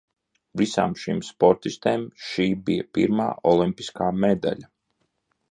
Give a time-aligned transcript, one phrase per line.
[0.59, 4.73] Visām šīm sportistēm šī bija pirmā olimpiskā medaļa.